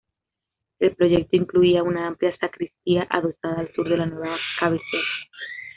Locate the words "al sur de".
3.59-3.97